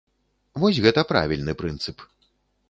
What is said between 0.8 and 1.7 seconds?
гэта правільны